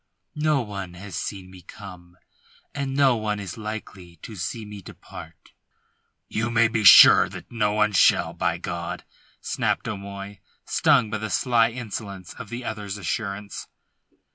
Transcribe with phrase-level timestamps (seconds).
[0.41, 2.17] "No one has seen me come,
[2.73, 5.51] and no one is likely to see me depart."
[6.27, 9.03] "You may be sure that no one shall, by God,"
[9.41, 13.67] snapped O'Moy, stung by the sly insolence of the other's assurance.